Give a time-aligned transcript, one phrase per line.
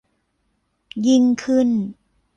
[1.07, 1.69] ยิ่งขึ้น